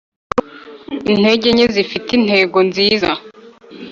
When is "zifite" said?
1.75-2.09